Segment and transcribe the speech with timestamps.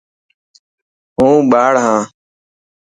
[1.17, 2.01] هون ٻاڙ هان.